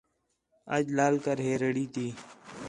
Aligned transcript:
اَڄّا 0.75 0.87
لا 0.95 1.07
کر 1.23 1.37
ہے 1.45 1.53
ریڑھی 1.61 1.85
تی 1.93 2.07